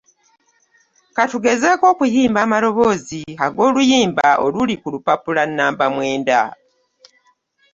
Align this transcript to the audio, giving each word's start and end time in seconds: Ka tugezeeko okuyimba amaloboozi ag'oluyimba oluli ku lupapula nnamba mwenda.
Ka 1.15 1.23
tugezeeko 1.31 1.85
okuyimba 1.93 2.39
amaloboozi 2.45 3.21
ag'oluyimba 3.45 4.27
oluli 4.45 4.75
ku 4.81 4.87
lupapula 4.93 5.43
nnamba 5.47 5.85
mwenda. 5.93 6.41